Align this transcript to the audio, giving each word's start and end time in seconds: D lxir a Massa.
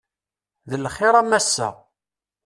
D 0.69 0.71
lxir 0.83 1.13
a 1.19 1.23
Massa. 1.29 1.69